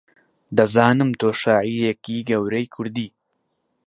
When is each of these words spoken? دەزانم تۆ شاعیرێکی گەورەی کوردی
دەزانم 0.57 1.11
تۆ 1.19 1.29
شاعیرێکی 1.41 2.17
گەورەی 2.29 2.71
کوردی 2.73 3.09